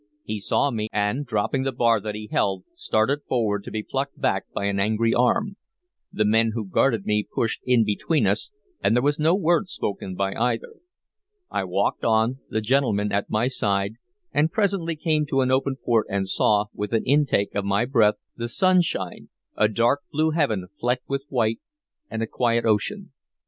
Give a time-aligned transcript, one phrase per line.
[0.23, 4.19] He saw me, and, dropping the bar that he held, started forward, to be plucked
[4.19, 5.57] back by an angry arm.
[6.11, 8.49] The men who guarded me pushed in between us,
[8.83, 10.73] and there was no word spoken by either.
[11.51, 13.93] I walked on, the gentleman at my side,
[14.33, 18.15] and presently came to an open port, and saw, with an intake of my breath,
[18.35, 21.59] the sunshine, a dark blue heaven flecked with white,
[22.09, 23.11] and a quiet ocean.